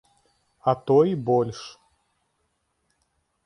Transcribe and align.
А 0.71 0.73
то 0.91 0.95
і 1.11 1.13
больш. 1.29 1.61